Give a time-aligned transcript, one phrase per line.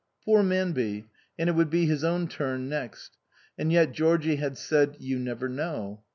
[0.25, 1.05] Poor Manby!
[1.37, 3.17] And it would be his own turn next.
[3.55, 6.01] And yet Georgie had said, "You never know.''